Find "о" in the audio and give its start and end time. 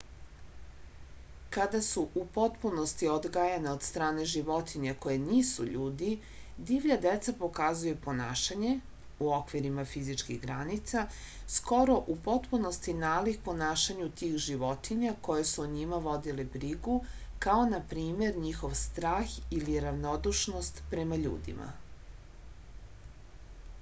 15.67-15.69